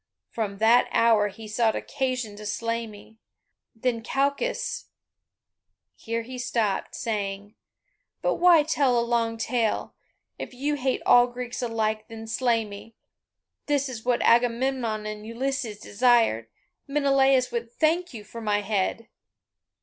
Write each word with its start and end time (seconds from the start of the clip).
From 0.31 0.57
that 0.57 0.87
hour 0.91 1.27
he 1.27 1.47
sought 1.47 1.75
occasion 1.75 2.35
to 2.37 2.45
slay 2.47 2.87
me. 2.87 3.19
Then 3.75 4.01
Calchas" 4.01 4.85
here 6.05 6.23
he 6.23 6.39
stopped, 6.39 6.95
saying: 6.95 7.53
"But 8.23 8.37
why 8.37 8.63
tell 8.63 8.99
a 8.99 9.01
long 9.01 9.37
tale? 9.37 9.93
If 10.39 10.55
you 10.55 10.73
hate 10.73 11.03
all 11.05 11.27
Greeks 11.27 11.61
alike, 11.61 12.07
then 12.07 12.25
slay 12.25 12.65
me; 12.65 12.95
this 13.67 13.87
is 13.87 14.03
what 14.03 14.23
Agamemnon 14.23 15.05
and 15.05 15.23
Ulysses 15.23 15.79
desire; 15.79 16.49
Menelaus 16.87 17.51
would 17.51 17.71
thank 17.71 18.11
you 18.11 18.23
for 18.23 18.41
my 18.41 18.61
head." 18.61 19.07